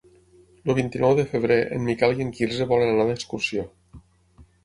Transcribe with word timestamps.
El 0.71 0.75
vint-i-nou 0.79 1.11
de 1.19 1.25
febrer 1.33 1.57
en 1.75 1.85
Miquel 1.89 2.17
i 2.17 2.25
en 2.27 2.33
Quirze 2.39 2.69
volen 2.73 2.93
anar 2.95 3.07
d'excursió. 3.11 3.67